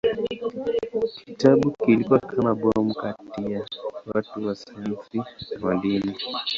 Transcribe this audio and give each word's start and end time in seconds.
Kitabu 1.25 1.71
kilikuwa 1.81 2.19
kama 2.19 2.55
bomu 2.55 2.93
kati 2.93 3.51
ya 3.51 3.59
watu 4.13 4.47
wa 4.47 4.55
sayansi 4.55 5.17
na 5.59 5.67
wa 5.67 5.75
dini. 5.75 6.15